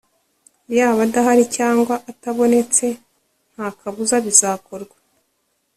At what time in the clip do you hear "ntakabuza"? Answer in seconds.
3.53-4.15